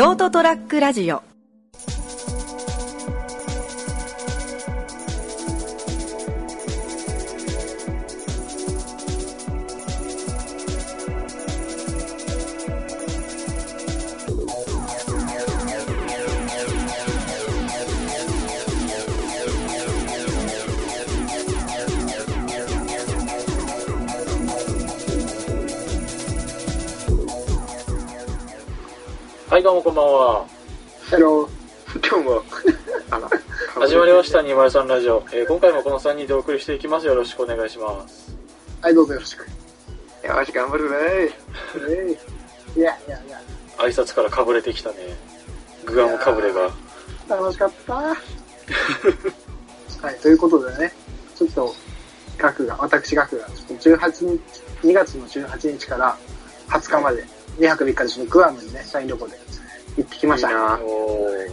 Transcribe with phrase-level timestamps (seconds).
[0.00, 1.29] ショートトラックラジオ。
[29.50, 30.46] はい、どうもこんばんは。
[31.10, 31.48] ヘロ
[32.08, 32.40] 今日も、
[33.10, 33.28] あら、
[33.80, 35.24] 始まりました、203ラジオ。
[35.32, 37.08] えー今回もこの3人でお送りしていきます。
[37.08, 38.30] よろしくお願いします。
[38.80, 38.84] ー。
[38.84, 39.40] はい、どうぞよろしく。
[39.42, 41.34] よし、頑張るぜ。
[41.88, 42.16] え
[42.76, 43.40] いいやいやいや、
[43.78, 44.96] 挨拶からかぶれてきたね。
[45.84, 46.70] グアムかぶれが。
[47.28, 47.94] 楽しかった。
[48.06, 48.14] は
[50.12, 50.94] い、ということでね、
[51.34, 51.74] ちょっと、
[52.38, 54.40] ガクが、私ガクが、ちょっと18日、
[54.84, 56.16] 2月の18日から
[56.68, 59.38] 20日まで、2泊3日でちょっとグアムにね、社員旅行で
[59.98, 60.48] 行ってきました。
[60.50, 60.54] いい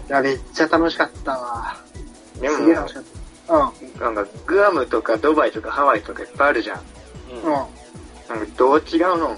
[0.09, 1.77] や、めっちゃ楽しかったわ。
[2.39, 3.03] ですもげえ楽しかっ
[3.47, 3.55] た。
[3.55, 4.15] うん。
[4.15, 6.81] なんか、グアムとかドバイとかハワイとかいっぱいあるじゃん。
[7.31, 7.43] うん。
[7.43, 7.51] うん。
[7.51, 7.65] なんか、
[8.57, 9.37] どう違うの？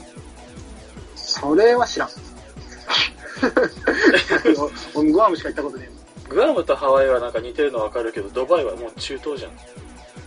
[1.15, 2.09] それは知らん。
[4.95, 5.89] 俺グアムしか行ったことね
[6.27, 9.51] グアムとハワイはなんか似てるのわかるけど、ドバイはもう中東じゃん。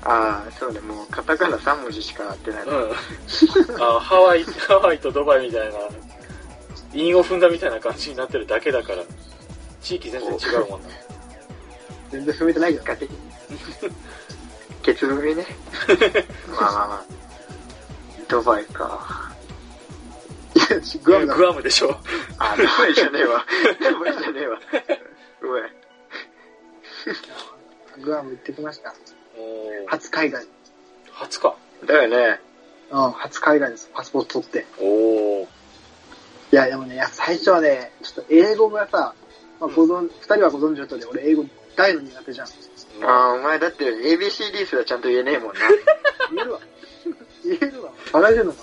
[0.04, 2.62] ああ、そうね、もうカタカナ3文字しか合ってない。
[2.64, 2.90] うん。
[3.80, 5.74] あハワイ、ハワイとドバイみたいな、
[6.94, 9.02] 韻を踏んだみたいな感じになってるだけだから、
[9.80, 10.88] 地域全然違うもんな。
[12.10, 12.84] 全然踏めてないけど。
[12.84, 13.18] 結果的に。
[14.82, 15.46] ケツ踏みね。
[16.50, 17.04] まあまあまあ。
[18.28, 19.32] ドバイか。
[20.54, 20.66] いや、
[21.02, 21.96] グアムだグアムでしょ。
[22.38, 23.44] あ、ドバイじゃねえわ。
[23.80, 24.58] ドバイじゃねえわ。
[25.40, 25.62] うめ。
[28.04, 28.94] グアム行ってきました。
[29.86, 30.46] 初海外。
[31.12, 31.56] 初か。
[31.86, 32.40] だよね。
[32.90, 33.90] うん、初海外です。
[33.92, 34.66] パスポート取って。
[34.78, 35.61] おー。
[36.52, 39.14] いや、でもね、最初はね、ちょっと英語がさ、
[39.58, 42.46] まあ、ご存、二人はご存知のとで、俺英語大の苦手じゃん。
[42.46, 42.50] あ
[43.06, 45.60] あ、お前だって ABCD すらちゃんと言えねえもんな。
[46.30, 46.60] 言えるわ。
[47.42, 47.90] 言えるわ。
[48.12, 48.58] 笑えてんのか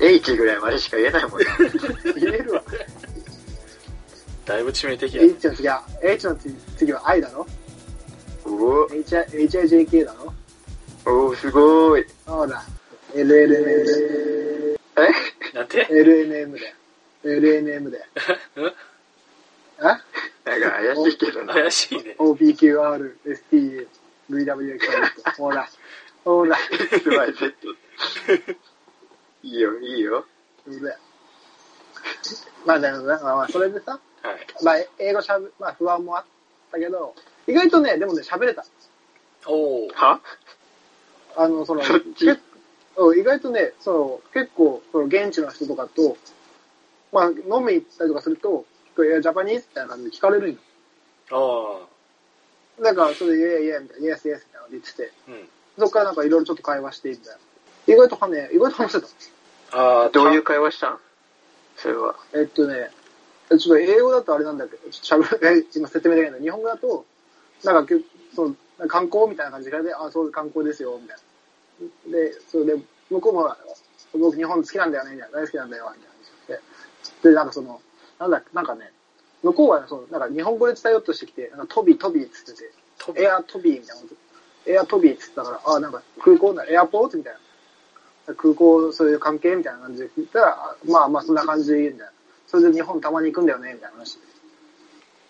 [0.00, 1.46] H ぐらいまでしか言えないもんな。
[2.16, 2.62] 言えるわ。
[4.46, 5.28] だいぶ致命的やね。
[5.28, 7.46] H の次は、H の次次は I だろ？
[8.44, 10.34] お ?H、HIJK だろ？
[11.06, 12.06] おおすごーい。
[12.26, 12.60] ほら。
[13.14, 15.29] LLNM え？
[15.70, 16.74] LNM で。
[17.24, 18.04] LNM で。
[18.56, 18.72] うん？
[19.86, 20.00] あ？
[20.44, 21.54] なんか怪しいけどな。
[21.54, 22.16] 怪しいね。
[22.18, 23.86] ?OPQR、STA、
[24.30, 24.78] VWX、
[25.36, 25.68] ほら。
[26.24, 26.56] ほら。
[26.56, 27.54] XYZ。
[29.42, 30.26] いいよ、いいよ。
[30.66, 30.96] うぜ
[32.66, 34.46] まあ、だけどね、まあまあ、それでさ、はい。
[34.62, 36.24] まあ、英語しゃべ、まあ、不安もあっ
[36.70, 37.14] たけど、
[37.46, 38.64] 意外とね、でもね、喋れた。
[39.46, 39.94] おー。
[39.94, 40.20] は？
[41.36, 42.26] あの、その、そっち？
[42.26, 42.38] け
[43.08, 46.16] うん意外とね、その、結構、その、現地の人とかと、
[47.12, 48.64] まあ、飲み行ったりとかすると、
[48.98, 50.58] いや、ジャパニーズみたいな感じで聞かれるんよ。
[52.78, 55.30] あだから、それで、いやいや、みたいな、イエスイエスみたいなの言ってて、あ。
[55.30, 55.48] うん。
[55.78, 57.94] そっからなんかいろいろちょっと会話して、みたいな。
[57.94, 59.06] 意外とはね、意外と話せた。
[59.72, 60.98] ああ、どういう会話したん？
[61.76, 62.16] それは。
[62.34, 62.90] えっとね、
[63.48, 67.04] ちょっと英語だとあれなんだけど、ちょっとしゃべる、 え今説明できないんだ日本語だと、
[67.64, 68.02] なんかけ、
[68.34, 68.56] その、
[68.88, 71.16] 観光みたいな感じであ、そう、観光ですよ、みたい
[72.10, 72.18] な。
[72.18, 73.56] で、それで、向こうも、
[74.18, 77.28] 僕日本好きなんだよね、みたいな、大好きなんだよ、みたいな話をして。
[77.28, 77.80] で、なんかその、
[78.18, 78.92] なんだ、なんかね、
[79.42, 82.62] 向こうは、その、なんか日本語で伝えようとしてきて、なんかトビー、トビーっつって
[83.14, 84.70] て、エアトビーみたいなこと。
[84.70, 87.32] エアトビーっつってたから、あ、なんか空港な、エアポートみたい
[88.26, 88.34] な。
[88.34, 92.12] 空港、そういう関係みたいな感じで聞いたら、あまあまあそんな感じでいいみたいな。
[92.46, 94.16] それで日本たまに行くんだよね、みたいな話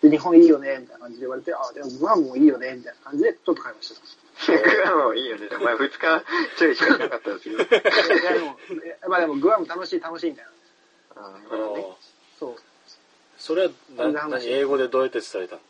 [0.03, 0.09] で。
[0.09, 5.49] で、日本いいよね、みたいな感じで言われて、あ、でもグアムもいいよね、みたいな感じで、ちょっと会話してグアムもいいよね。
[5.61, 6.25] お前2日
[6.59, 7.59] ちょいしかいなかったですよ。
[7.65, 7.77] た。
[7.77, 7.81] い
[8.25, 8.57] や、でも、
[9.03, 10.45] えまあでもグアム楽しい、楽しいみたい
[11.17, 11.23] な。
[11.27, 11.81] あなるあほどね。
[11.83, 11.85] ー
[12.39, 12.57] そう。
[13.39, 13.73] それは
[14.13, 14.47] 何？
[14.47, 15.57] 英語でどうやって伝えた？
[15.57, 15.61] の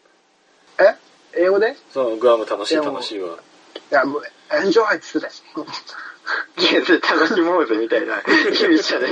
[0.91, 0.97] え？
[1.45, 1.73] 英語で？
[1.73, 3.39] いそのグアム楽しい楽しいわ。
[3.91, 4.23] や、もう、
[4.53, 5.67] エンジョイって言ってたよ。
[6.59, 6.81] いや、
[7.17, 8.23] 楽しもうぜみたいな 意
[8.69, 9.09] 味じゃね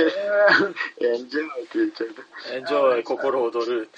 [1.01, 1.05] え。
[1.05, 2.21] エンジョイって言っちゃうと。
[2.53, 3.89] enjoy、心躍る。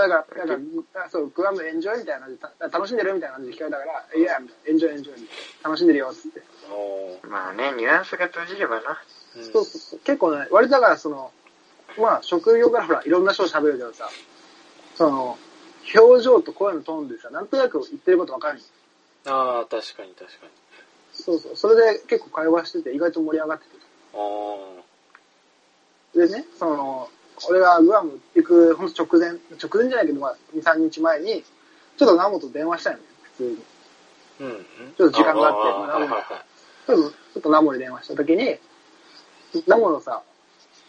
[0.00, 5.28] だから、なんか、あそう、グアムエンジョイみたいな感じで、た楽しんでるみたいな感じで聞かれたから、いや、エンジョイエンジョイ、
[5.62, 6.42] 楽しんでるよ、つって。
[7.28, 9.02] まあね、ニュアンスが通じればな。
[9.36, 10.00] うんそうそうそう。
[10.00, 11.30] 結構ね、割とだからその、
[11.98, 14.10] まあ、職業からほら、いろんな人と喋るけどさ、
[14.96, 15.38] その、
[15.94, 18.60] 表情と声のトーンでさ、なんとなく言ってることわかる
[19.26, 20.52] ああ、確かに確かに。
[21.12, 21.56] そうそう。
[21.56, 23.70] それで結構会話してて意外と盛り上がってて。
[24.14, 24.84] あ
[26.14, 27.08] でね、その、
[27.48, 31.44] 俺がグアム行く、ほんと直前、直前じゃないけど、まあ、2、3日前に、
[31.96, 33.58] ちょっとナモと電話したよね、普通に。
[34.40, 34.44] あ。
[34.44, 34.66] うん。
[34.96, 36.22] ちょっと時間があってーはいはいはい。
[36.86, 38.58] ちょっとちょっとナモに電話した時に、
[39.66, 40.22] ナモのさ、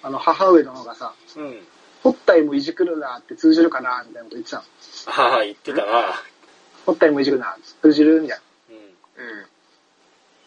[0.04, 1.60] あの、母上殿がさ、うん。
[2.04, 4.64] ホッタイもいじくるなって通じるかなみたいなこと言ってたの。
[5.08, 6.14] ああ、言ってたな。
[6.86, 8.44] ホッタイもいじくるな通じるみたいな。
[8.70, 9.28] うん。
[9.28, 9.46] うん。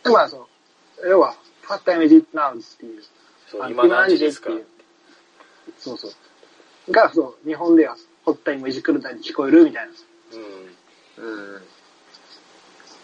[0.05, 0.49] で、まあ、その、
[1.09, 1.35] 要は、
[1.67, 3.03] ホッタイもいじなっていう。
[3.51, 4.67] そう、今何時ですかっていう
[5.79, 6.93] そうそう。
[6.93, 9.93] が、そう、日本では、ホッタイもいじくるなに聞こえるみたいな。
[11.19, 11.55] うん。
[11.55, 11.63] うん。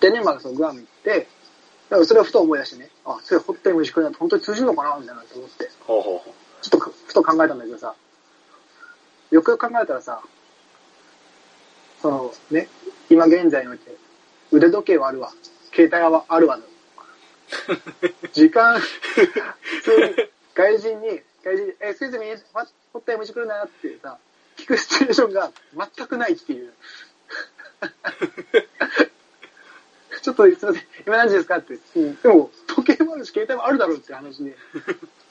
[0.01, 1.29] でね、まあ、そのグアム行って、
[1.91, 5.71] だからそれをふと思い出してね、あ、それホッタイもいじくるなって本当に通じるのかなみたいなと思って。
[5.87, 7.95] ほうほうほちょっとふと考えたんだけどさ、
[9.31, 10.23] よくよく考えたらさ、
[12.01, 12.69] そのね、
[13.11, 13.97] 今現在において、
[14.51, 15.33] 腕時計はあるわ、
[15.75, 16.65] 携帯はあるわの。
[18.33, 18.81] 時間、
[20.55, 22.61] 外人に、外人に、え、スイズミ、ほ
[22.95, 24.19] ほったいもじくるなってさ、
[24.57, 25.53] 聞くシチュエーションが
[25.97, 26.73] 全くないっていう。
[30.23, 30.73] ちょっとすいません、
[31.07, 31.79] 今何時ですかって。
[31.97, 34.57] うんでも、時計もあるし、携帯もあるだろうって話で。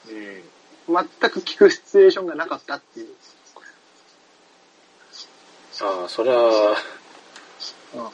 [0.08, 0.44] うん。
[0.86, 3.08] 全く聞くシチュエーションがなかったっていう。
[3.08, 3.10] う。
[5.82, 8.04] ああ、そりゃあ、うん。
[8.04, 8.12] だか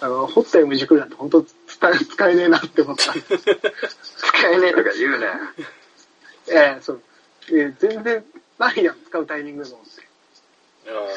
[0.00, 3.12] ら、ホッタイムじくるなんて本当使え、使えねえなって思った。
[3.14, 5.34] 使えねえとか言うなよ。
[6.48, 7.02] ええそう。
[7.50, 8.24] ええ全然
[8.58, 10.00] ないやん、使うタイミングでもって。
[10.00, 10.06] ね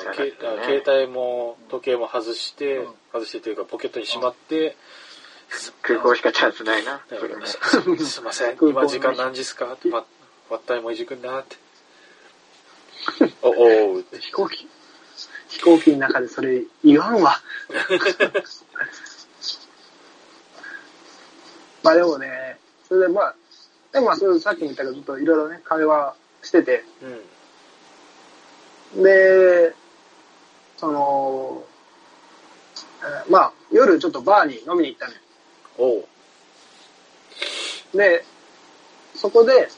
[0.10, 4.76] あ携帯も時計も外して、うん外してというかポケットにしまって、
[5.82, 6.98] 空港しかチャンスないな。
[6.98, 7.02] ね。
[7.46, 7.58] す
[8.06, 9.74] すいません、 今時間何時っすか？
[9.74, 10.06] って、わ、
[10.50, 11.56] わったいもいじくんなって。
[13.42, 14.02] お、お。
[14.02, 14.68] 飛行機、
[15.50, 17.42] 飛行機の中でそれ言わんわ。
[21.84, 23.36] まあでもね、それでまあ、
[23.96, 26.84] でもまあそれさっきも言ったけど、ちょっといろいろね、会話してて、
[28.94, 29.04] うん。
[29.04, 29.74] で、
[30.76, 31.64] その、
[33.02, 35.20] えーまあ、夜ちょっとバーに飲みに行ったのよ。
[35.78, 37.98] おう。
[37.98, 38.26] で、
[39.14, 39.70] そこで、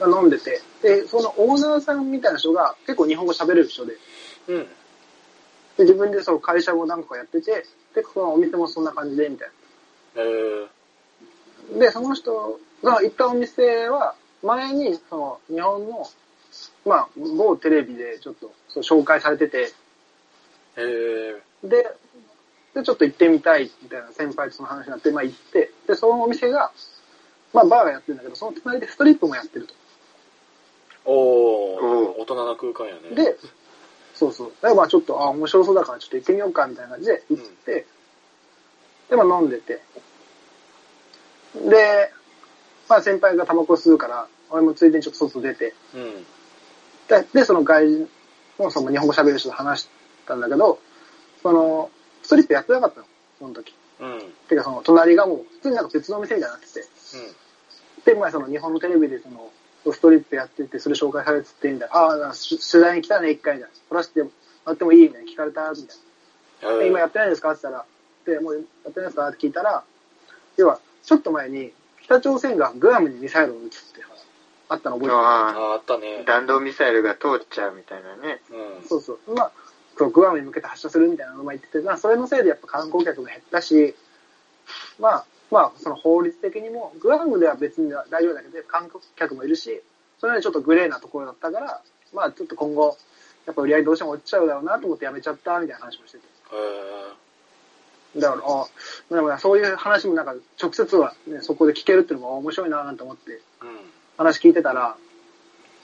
[0.00, 3.92] まあ飲んでて、で、そのオーナーさんみたいな人が結構日本語喋れる人で、
[4.48, 4.66] うん。
[5.76, 9.50] で自分でその会社も何個かやってて、で、そのお店もそんな感じで、みたい
[10.14, 11.84] えー、な。
[11.84, 12.58] で、その人
[12.90, 16.08] が行ったお店は、前に、その、日本の、
[16.84, 19.72] まあ、某テレビでちょっとそう紹介されてて、
[20.76, 21.86] えー、で、
[22.74, 26.70] で、ちょっと行ってみたい、みたいな先輩とその話になって、まあ行って、で、そのお店が、
[27.54, 29.74] まあバーがやってるんだけど、その隣でストリップもやってると。
[31.06, 33.14] おおお大人な空間やね。
[33.14, 33.36] で、
[34.14, 34.52] そうそう。
[34.60, 37.86] だからまあちょっと、あ、面白そうだからちょっと行ってみようか、みたいな感じで行って、
[39.08, 39.80] で、まあ飲んでて。
[41.54, 42.12] で、
[42.88, 46.26] まあ先輩がタバコ吸うから、俺もついでにちょっと外出て、うん。
[47.08, 48.08] で、でその外人
[48.58, 49.88] のその日本語喋る人と話し
[50.26, 50.78] たんだけど、
[51.42, 51.90] その、
[52.22, 53.06] ストリップやってなかったの、
[53.38, 53.74] その時。
[54.00, 54.12] うん。
[54.12, 54.20] うん。
[54.48, 56.84] てかその隣がもう、普通になんか別のお店みたいになってて、
[58.04, 59.50] で、前その日本のテレビでその、
[59.92, 61.96] ストリップやってて、それ紹介されてて、みたいな。
[61.96, 63.76] ああ、取取材に来たね、一回みたいな。
[63.88, 64.30] 撮らせても
[64.64, 65.30] らってもいいみたいな。
[65.30, 65.86] 聞かれたみたい
[66.78, 66.84] な。
[66.84, 67.52] 今やってないんですか？
[67.52, 68.60] って言ったら、で、もうや
[68.90, 69.28] ってないですか？
[69.28, 69.84] って聞いたら、
[70.56, 71.72] 要は、ちょっと前に、
[72.06, 74.04] 北朝鮮がグアムにミサイルを撃つって
[74.68, 75.20] あったの覚えてる？
[75.20, 76.24] あああ、あったねあ、。
[76.24, 78.40] 弾道ミサイルが通っちゃうみたいなね。
[78.80, 78.88] うん。
[78.88, 79.34] そうそう。
[79.34, 79.52] まあ、
[79.96, 83.94] そうグアムに向けて発射するみたいなのも言ってて、まあ、それのせいでやっぱ観光客も減ったし、
[84.98, 89.82] まあ、まあ、その法律的にも、グアムでは別に大丈夫だけど、観光客もいるし、
[90.18, 92.96] それよりちょっとグレーなところだったから、まあ、ちょっと今後、
[93.46, 96.24] やっぱ売り上げどうしても落ちちゃうだろうなと思ってやめちゃったみたいな話もしてて。
[96.52, 97.25] え
[98.20, 98.66] だから、あ
[99.10, 103.66] でもねそういう話もなんか直接は、ね、そこで聞けるっていうのも面白いななんて思ってー、
[104.16, 104.96] 話聞いてたら、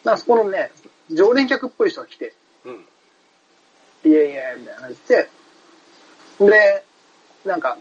[0.05, 0.73] なんかそこのね、
[1.11, 2.35] 常連客っぽい人が来て、
[2.65, 2.73] うん。
[2.73, 4.13] うん。
[4.13, 5.29] いえいえ、みたいな感じで、
[6.41, 6.85] で、
[7.45, 7.77] なんか、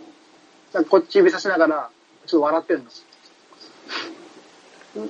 [0.73, 1.89] なんかこっち指さしながら、
[2.25, 2.83] ちょっと笑ってんの。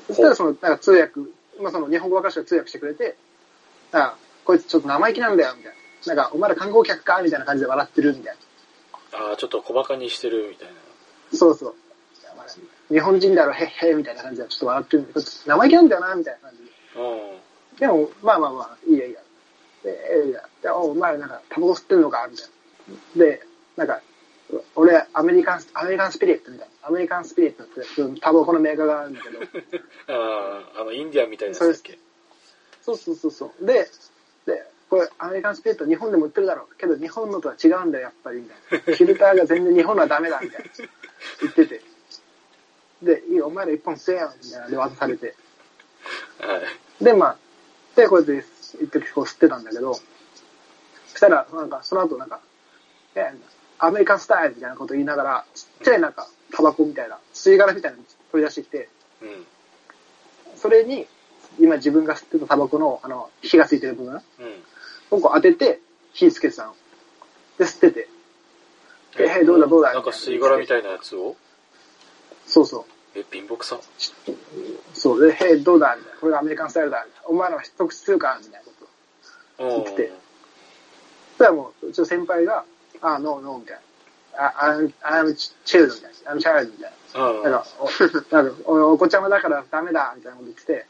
[0.08, 1.20] そしたらその、なんか通訳、
[1.60, 3.16] まあその日本語わかる人が通訳してくれて、
[3.92, 6.16] あこいつちょっと生意気なんだよ、みたいな。
[6.16, 8.36] なんか、お前ら観光客かみたいな感じで笑ってる、みたい
[9.14, 10.74] ああ、ちょっと小馬鹿にしてるみたいな。
[10.74, 10.80] な。
[11.38, 11.76] そうそう。
[12.90, 15.14] 日本人だろ、へっへみたいな感じでちょっと笑ってるんで、
[15.46, 16.72] 生意気なんだよな、みたいな感じで。
[17.00, 17.06] う
[17.76, 17.78] ん。
[17.78, 19.20] でも、まあまあまあ、いいやいいや。
[19.84, 20.44] で、ええいや。
[20.62, 22.48] で、おお前なんか、タバコ吸ってんのかみたい
[23.18, 23.26] な。
[23.26, 23.42] で、
[23.78, 24.02] なんか、
[24.76, 26.88] 俺、アメリカン、アメリカンスピリットみたいな。
[26.90, 29.40] アメリカンスピリットって、うんタバコのメーカーがあるんだけど。
[30.14, 31.98] ああ、あの、インディアンみたいなやつだっけ？
[32.82, 33.66] そうそうそうそう。
[33.66, 33.90] で、で、
[34.92, 36.76] これ、アメリカンスピリット日本でも売ってるだろう。
[36.76, 38.84] けど、日本のとは違うんだよ、やっぱり、みたいな。
[38.84, 40.72] フィルターが全然日本のはダメだ、みたいな。
[41.40, 41.82] 言ってて。
[43.02, 44.68] で、いいよ、お前ら一本吸えよ、みたいな。
[44.68, 45.34] で、渡されて。
[46.42, 46.60] は
[47.00, 47.04] い。
[47.06, 47.38] で、まあ、
[47.96, 48.46] で、こうやって
[48.84, 50.02] 一時こう吸ってたんだけど、そ
[51.08, 52.42] したら、なんか、その後なんか、
[53.16, 53.34] え、
[53.80, 58.90] アメリカンスタイルみたいなこと言いながら、ちっちゃいなんか、タバコみたいな、吸い殻みたいなの取り出してきて、
[59.22, 59.46] うん。
[60.58, 61.08] それに、
[61.60, 64.22] 今自分が吸ってたタバコの、あの、火がついてる部分うん。
[65.12, 65.80] をこう当てて、
[66.14, 66.76] 火つけてたの。
[67.58, 68.10] で、吸ってて。
[69.20, 71.36] えへいどうだどうだなんか吸い殻みたいなやつを？
[72.48, 73.20] そうそう。
[73.20, 73.78] え、貧乏くさ
[74.94, 75.22] そう。
[75.26, 76.20] で、へいどうだみたいな。
[76.20, 77.06] これがアメリカンスタイルだ。
[77.06, 78.72] みたいなお前らは一口するかみたいなこ
[79.58, 79.64] と。
[79.66, 79.84] うん。
[79.84, 80.12] 言ってて
[81.32, 82.64] そしたらもう、うちの先輩が、
[83.02, 83.80] あ、 no no みたい
[84.38, 84.48] な。
[84.48, 86.32] あ、I'm, I'm child みたいな。
[86.34, 87.30] I'm child みたいな。
[87.30, 87.44] うん。
[87.44, 87.86] なんか、お
[88.36, 90.86] なんかおお子ちゃまだからダメだみたいなこと言ってて、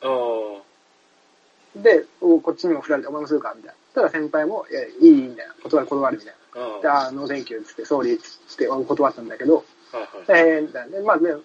[1.75, 1.81] うん。
[1.81, 3.80] で、おこっちにも振られて、お前もするかみたいな。
[3.93, 5.53] たら先輩も、いや、いい、いい、みたいな。
[5.63, 6.75] 断る、断る、みたいな。
[6.75, 6.81] うん。
[6.81, 10.41] で、あ、 no thank you っつって、 sorry っつって、俺断ったんだけど、はいはい。
[10.41, 10.97] えー、みたいな。
[10.97, 11.35] で、まあ、で、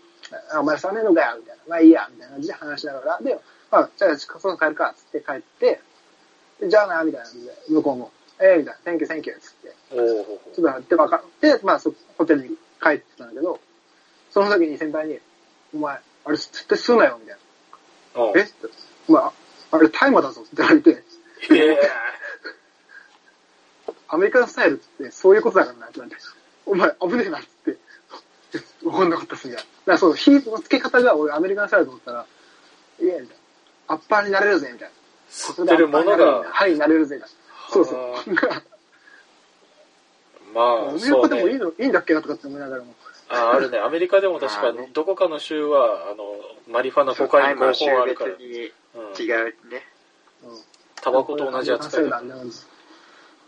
[0.52, 1.62] あお前さめんのかよ、みたいな。
[1.68, 3.38] まあいいや、みたいな感じで話しながら、で、
[3.70, 5.80] まあ、じゃあ、外帰るか、つって帰って、
[6.60, 13.60] でじゃあな、みたいな感じで、向こうも、えー、みたいな、Thank you, thank you, つって、おちょっとで、わかって、まあ、そホテルに帰ってたんだけど、
[14.30, 15.20] その時に先輩に、
[15.74, 18.20] お前、あれ、絶対吸うなよ、みたいな。
[18.20, 18.32] ほ。
[18.36, 18.42] え？
[18.42, 18.52] って
[19.08, 19.32] お前、あ
[19.72, 21.02] あれ、大麻だぞって言われて、
[21.50, 21.90] ええ
[24.08, 26.22] アメリカンスタイルってそういうことだからなって言われて、
[26.66, 27.78] お前、危ねえなって言っ
[28.82, 29.68] て、わかんなかったっすみたいな。
[29.68, 32.26] だからそう、火のつけ方が俺アメリカンスタイルと思ったら、
[33.00, 33.94] いや、みたいな。
[33.94, 34.94] アッパーになれるぜ、みたいな。
[35.30, 37.36] 吸ってるものが、はい、になれるぜ、みたいな。
[37.70, 38.14] そうそう
[38.50, 38.62] あ。
[40.54, 41.28] まあ、アメリそうね。
[41.28, 42.94] カでもいいの、いいんだっけなとかって思いながらも。
[43.28, 43.78] ああるね。
[43.78, 46.25] アメリカでも 確かどこかの州は、あの、
[46.68, 48.30] マリファナ、コカイン合法あるから。
[48.30, 49.86] 違うね。
[50.44, 50.60] うん。
[50.96, 52.22] タバコと同じ扱いだ。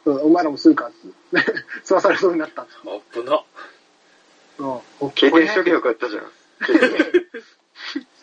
[0.04, 0.96] うんお前らもするかって。
[1.84, 2.66] 吸わされそうになった。
[3.12, 3.42] 危な。
[4.58, 5.10] うん。
[5.12, 6.30] 経験しとけばよかったじゃん。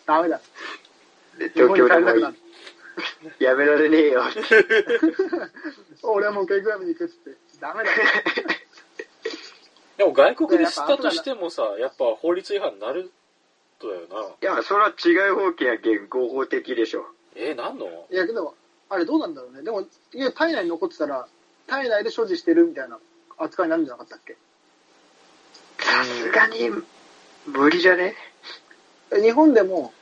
[0.06, 0.40] ダメだ。
[1.54, 2.36] 東京でもに帰れなくなる。
[3.38, 4.40] やめられねえよって。
[6.02, 7.36] 俺はもうケイクラブに行くっつって。
[7.60, 7.90] ダメだ。
[7.94, 8.00] で
[9.98, 13.10] でも外国で吸ったとしてもさ、やっぱ法律違反になる
[13.78, 14.52] とだよな。
[14.52, 17.06] いや、それは違う法規やけん合法的でしょ。
[17.34, 18.06] えー、なんの？
[18.10, 18.54] いやけど、
[18.88, 19.62] あれどうなんだろうね。
[19.62, 19.86] でも、い
[20.18, 21.26] や体内に残ってたら、
[21.66, 22.98] 体内で所持してるみたいな
[23.38, 24.36] 扱いになるんじゃなかったっけ？
[25.78, 26.70] さすがに、
[27.46, 28.14] 無理じゃね？
[29.12, 29.92] え日本でも、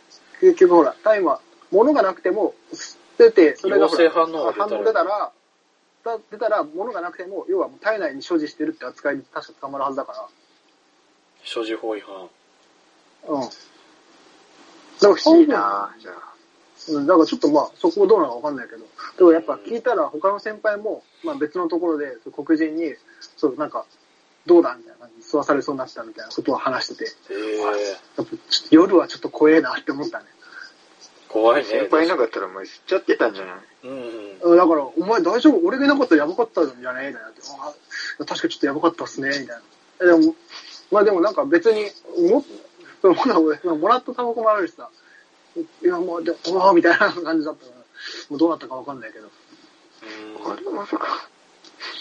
[0.40, 1.40] 結局ほら、大麻、
[1.70, 5.32] 物がなくても、吸ってて、それが反応が出たら反応出たら、
[6.04, 10.28] だ出たら、物がなくても、要はもう体内に所持してるって扱いで確か捕まるはずだか
[11.42, 12.14] 所持法違反。
[13.28, 13.34] ら。
[13.34, 13.40] うん。
[13.40, 13.52] だか
[15.02, 16.33] ら欲しいなじゃあ。
[16.88, 18.84] うん、だからちょっとまあ、そこどうなのかわかんないけど、
[19.18, 22.94] でもやっぱ聞いたら他の先輩も、まあ別のところで黒人に、
[23.36, 23.86] そう、なんか、
[24.46, 27.72] どうだみたいな感じで吸わされそうになったみたいなことを話してて、えー、やっ
[28.16, 28.36] ぱちょ
[28.66, 30.26] っと夜はちょっと怖えなって思ったね。
[31.28, 31.68] 怖いね。
[31.68, 33.56] 先輩いなかったらもう吸っちゃってたんじゃない？
[33.84, 34.52] うんうん。
[34.52, 35.66] うんだから、お前大丈夫？
[35.66, 37.40] 俺がいなかったらやばかったんじゃねみたいなって。
[37.58, 37.72] あ
[38.20, 39.62] あ、確かにちょっとやばかったっすね、みたいな。
[40.02, 40.34] えでも、
[40.92, 41.86] まあでもなんか別に、
[42.30, 42.44] も、
[43.76, 44.90] もらったタバコもあるしさ、
[45.56, 47.76] いや、もう、でああ、みたいな感じだったから、
[48.30, 49.28] もうどうなったかわかんないけど。
[50.46, 50.62] あれ？
[50.70, 51.28] まさか。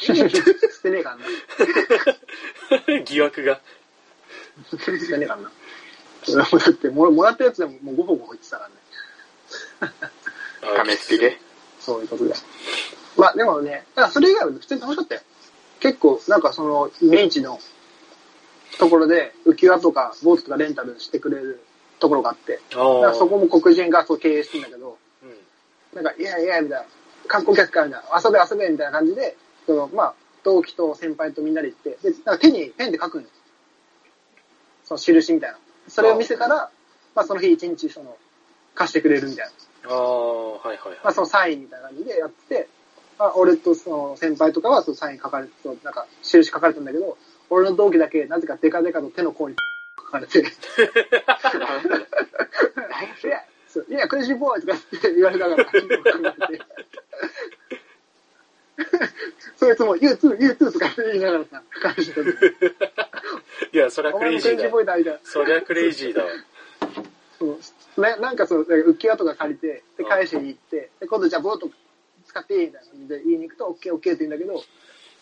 [0.02, 0.14] 捨
[0.82, 1.26] てねえからな。
[2.88, 3.04] うん。
[3.06, 3.62] 疑惑が。
[4.72, 5.52] 捨てねえからな。
[6.28, 8.70] 俺もだっても、もらったやつでももうゴホゴホ言ってたか
[9.82, 9.94] らね。
[10.64, 11.38] あ試しで。
[11.80, 12.34] そういうことで。
[13.18, 15.22] まあでもね、だからそれ以外は普通に楽しかったよ。
[15.80, 17.60] 結構、なんかその、ビーチの
[18.80, 21.62] ところで浮き輪とかボートとかレンタルしてくれる
[22.04, 22.60] ところがあって。
[23.14, 26.04] そこも黒人がそう経営してんだけど、うん。
[26.04, 26.86] なんか、いやいや、みたいな、
[27.30, 33.30] 観光客か、みたいな、遊べ遊べ、みたいな感じで、その、まあ、同期と先輩とみんなで行って、で、なんか手にペンで書くんよ。
[34.84, 35.58] その印みたいな。
[35.88, 36.70] それを見せたら、
[37.16, 38.18] まあその日一日、その、
[38.76, 39.46] 貸してくれるみたい
[39.86, 39.90] な。
[39.90, 42.68] ああ、はいはいまあ、そのサインみたいな感じでやって、
[43.18, 47.18] まあ、俺とその先輩とかはそのサイン書かれて、そうなんか印書かれたんだけど、
[47.50, 49.73] 俺の同期だけなぜかデカデカと手の甲に書
[50.14, 50.50] かれて、いや、
[53.68, 55.66] そういや、クレイジーボーイとかって言われながら
[59.58, 62.12] そいつも、You too, you too とかって言いながらさ、書かれて
[63.72, 64.80] いや、そりゃおクレイジーだーボ。
[64.82, 65.20] ーイだ。
[65.24, 66.32] そりゃクレイジーだわ。
[67.40, 67.58] そ
[67.98, 71.70] うね、なんかそう、浮き輪とか借りて、で、返しに行って、で、今度じゃあボート
[72.26, 74.64] 使っていいみたいな感じで言いに行くと、オッケーオッケーって言うんだけど、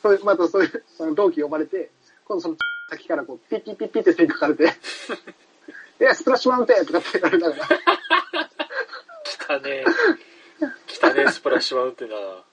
[0.02, 1.92] それ、またそういう、その同期呼ばれて、
[2.26, 2.56] 今度その
[2.92, 4.66] 先からこう、ピッピッピッピッって線書かれて、
[6.02, 7.68] いや、スプラッシュマウンテンとかって言われながら、
[9.50, 9.86] 汚ねえ。
[10.88, 12.44] 汚ねえスプラッシュマウンテンだな。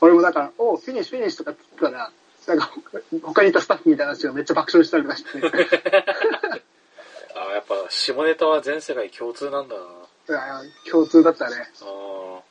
[0.00, 2.10] 俺もだから、おうフィニッシュフィニッシュとかって言ったら、
[2.48, 2.72] なんか
[3.22, 5.30] 他にいたスタッフみたいな人がめっちゃ爆笑したりとかして、
[7.36, 9.82] ああ、やっぱ下ネタは全世界共通なんだな。
[10.28, 11.70] いや共通だったね。
[11.82, 12.42] あ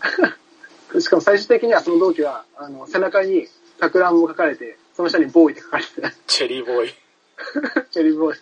[1.00, 3.48] しかも最終的にはその同期は、あの、背中に
[3.80, 6.94] タクランも書かれて、その下にボーイって書かれてて、あ、チェリーボーイ。
[7.90, 8.38] チェリーボーイ。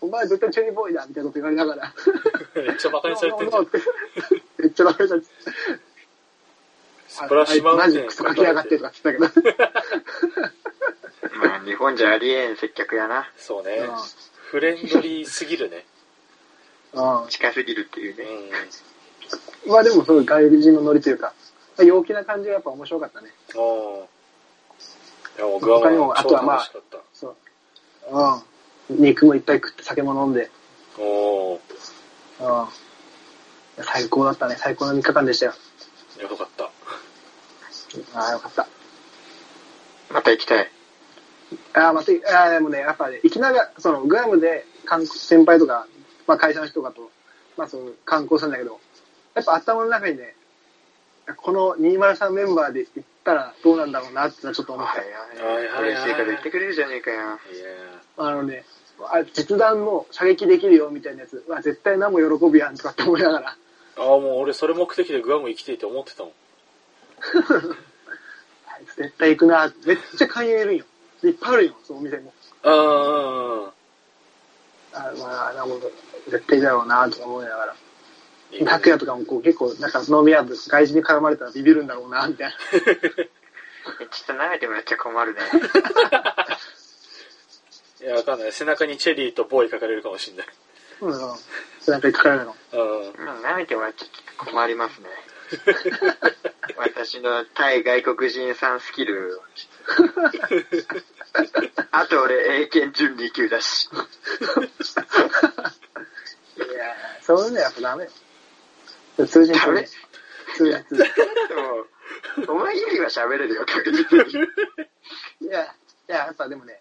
[0.00, 1.92] お前絶対チェリーボーイだみたいなこと言われながら。
[2.54, 3.68] めっちゃ馬鹿にされてんじゃん。
[4.58, 5.26] めっちゃバカにされて
[7.08, 9.50] スプラッシュマウンテンマジクソ書きやがってとか言ってたけど。
[11.38, 13.30] まあ、日本じゃありえん接客やな。
[13.36, 13.88] そうね。
[14.50, 15.86] フレンドリーすぎるね。
[16.92, 17.28] うん。
[17.28, 18.24] 近すぎるっていううね。
[19.68, 19.70] ん。
[19.70, 21.32] まあでもそういう外人のノリというか、
[21.82, 23.28] 陽気な感じがやっぱ面白かったね。
[23.56, 24.04] おー
[25.36, 26.70] いや、もうグアム他にもは超あとはまあ。
[27.12, 27.36] そう。
[28.90, 29.02] うん。
[29.02, 30.50] 肉もいっぱい食って酒も飲んで。
[30.98, 31.60] おうん。
[33.82, 34.56] 最高だったね。
[34.56, 35.54] 最高の3日間でしたよ。
[36.18, 36.64] ーよかった。
[38.18, 38.68] ああ、よかった。
[40.12, 40.70] また行きたい。
[41.74, 45.86] ああ、また、ああ、でもね、やっぱね、行きながら、その、グアムで、観光先輩とか、
[46.26, 47.10] まあ会社の人とかと、
[47.56, 48.80] まあその、観光するんだけど、
[49.34, 50.34] やっぱ頭の中にね、
[51.36, 54.92] この203メンバーで行ったらどうなんだろうなってのはちょっと思った。
[54.92, 57.16] はいはいはい嬉しいから言ってくれるじゃねえかよ。
[57.16, 57.34] いや
[58.16, 58.64] あのね、
[59.00, 63.56] あ実弾も射撃できるよみたいなやつ、うわ、絶対何も喜ぶやんとかって思いながら、
[63.96, 66.32] ああ、もう俺それ目的でグアム行きていって思ってたもん。
[68.66, 70.84] あいつ絶対行くなめっちゃ勧誘いるんよ。
[71.22, 72.32] いっぱいあるよ、そのお店も。
[72.62, 73.72] あ
[74.92, 75.86] あ、あまあ、なんか
[76.28, 77.76] 絶対だろうなとか思いながら。
[78.54, 82.54] いいね拓也とかもこう結構、なんか飲み屋で外人に絡まれたらビビるんだろうな、みたいな。
[82.54, 85.40] ちょっと舐めてもらっちゃ困るね。
[88.00, 88.52] いや、わかんない。
[88.52, 90.46] 背中にチェリーとボーイ書かれるかもしんない。
[91.00, 91.14] うん。
[91.80, 92.56] 背中にかかられるの。
[92.72, 92.76] う
[93.22, 93.24] ん。
[93.24, 94.06] まあ舐めてもらっちゃ
[94.44, 95.08] 困りますね。
[96.76, 99.40] 私の対外国人さんスキル。
[101.90, 103.86] あと俺、英検準2級だし。
[103.86, 103.88] い
[106.60, 106.66] や
[107.22, 108.10] そういうのやっぱダメよ。
[109.16, 109.84] 通じんダメ
[110.56, 111.04] 通じん通じんで
[112.46, 114.44] も、お前よりは喋れるよ、確実に。
[115.40, 115.66] いや、い
[116.08, 116.80] や、やっぱでもね、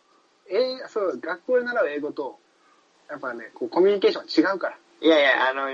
[0.49, 2.39] 英そう、学校で習う英語と、
[3.09, 4.77] やっぱね、こうコミュニケーション違うから。
[5.01, 5.67] いやいや、あの、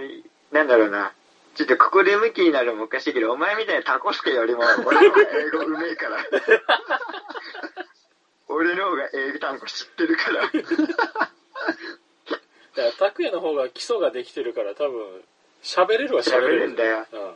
[0.52, 1.14] なんだろうな。
[1.56, 6.18] ちょっとここで向きになるのもおかしいけど、お前みたいなタコスケよりも、俺の方が英語うめえから。
[8.48, 10.42] 俺の方が英語単語知ってるから。
[10.50, 10.64] だか
[12.76, 15.24] ら、拓也の方が基礎ができてるから、多分、
[15.64, 16.60] 喋れるは喋喋れる。
[16.60, 17.06] るんだよ。
[17.12, 17.32] うん。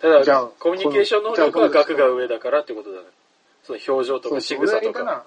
[0.00, 3.06] ただじゃあ、コミュニケーション能力は学が上だからってことだね。
[3.62, 5.24] その表情とか仕草とか。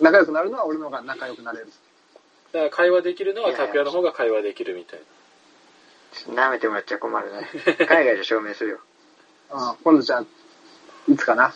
[0.00, 1.66] 仲良くなるのは俺の方が仲良くなれる。
[2.52, 5.00] だから会話できるのは拓也の方が会話できるみたい
[6.28, 7.48] 舐めてもらっちゃ困るね。
[7.86, 8.78] 海外で証明するよ。
[9.52, 10.24] うん、今度じゃあ、
[11.08, 11.54] いつかな。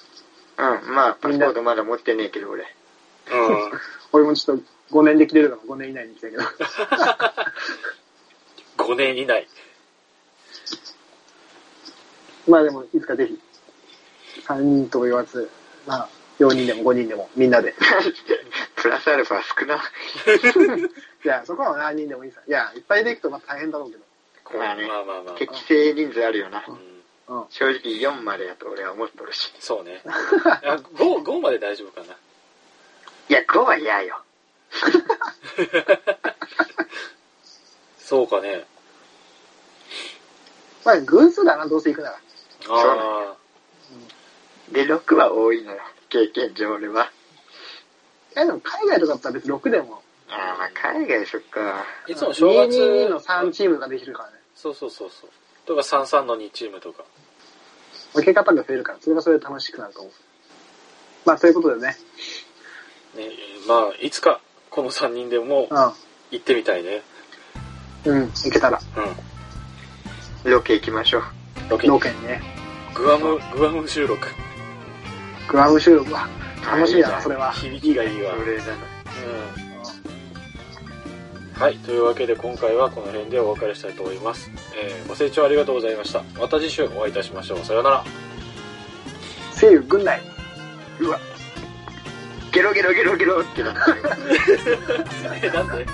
[0.57, 2.63] うん、まあ、パスポートまだ持ってねえけど、俺。
[2.63, 3.37] な。
[3.37, 3.81] うん。
[4.13, 6.43] 俺もちょっと5年できれるから5年以内に行きたいけど。
[8.85, 9.49] 5年以内。
[12.49, 13.41] まあでも、いつかぜひ、
[14.47, 15.51] 3人とも言わず、
[15.87, 17.75] まあ、4人でも5人でもみんなで。
[18.77, 19.77] プラスアルファ少な。
[21.25, 22.43] いや、そこは何人でもいいさ。
[22.47, 24.05] いや、いっぱいで行くとまた大変だろうけど。
[24.59, 25.35] まあねまあまあまあ。
[25.37, 26.63] 適正人数あるよな。
[27.49, 29.55] 正直4までやと俺は思っとるし。
[29.59, 30.03] そうね。
[30.05, 32.15] いや 5, 5まで大丈夫かな。
[32.15, 34.21] いや、5は嫌よ。
[37.99, 38.65] そうかね。
[40.85, 42.21] まあ、偶数だな、どうせ行くなら。
[42.69, 42.99] うなん
[43.31, 43.37] あ。
[44.71, 45.81] で、6は多いのよ。
[46.09, 47.11] 経験上俺は。
[48.37, 51.85] いや、でも海外とかだったら別に6でも、ああ、まあ海外そっか。
[52.07, 52.79] いつも正月。
[52.79, 54.37] 222の3チームができるからね。
[54.55, 55.31] そうそうそうそう。
[55.67, 57.05] とか33の2チームとか。
[58.15, 60.13] 分け方が増えるから、それがそれで楽しくなると思う。
[61.25, 61.97] まあ、そういうことでね。
[63.17, 63.31] ね、
[63.67, 64.41] まあ、いつか、
[64.75, 65.69] この3人でも
[66.33, 67.03] 行ってみたいね。
[68.05, 68.19] うん。
[68.23, 68.81] うん、行けたら、
[70.45, 71.23] うロケ行きましょう。
[71.67, 71.69] ん。
[71.69, 71.93] ロケに。
[71.93, 72.43] ロケにね。
[72.93, 74.27] グアム、グアム収録。
[75.49, 76.29] グアム収録は、
[76.67, 77.53] 楽しみだな、それは。
[77.53, 78.35] 響きがいいわ。
[78.37, 78.73] それだな。
[78.73, 78.77] う
[81.59, 81.63] ん。
[81.63, 81.79] はい。
[81.79, 84.51] というわけで今回はこの辺でお別れしたいと思います。
[84.75, 86.25] えー、ご清聴ありがとうございました。
[86.37, 87.59] また次週お会いいたしましょう。
[87.61, 88.05] さようなら。
[89.53, 90.19] See you, good night.
[90.99, 91.21] うわ。
[92.55, 93.75] ゲロゲロゲロゲロってな。
[95.43, 95.85] え、なんで？
[95.85, 95.91] 帰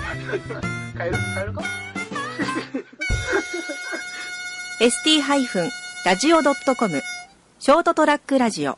[1.05, 1.63] る帰るか？
[6.05, 7.01] ST-radio.com
[7.59, 8.77] ショートトラックラジオ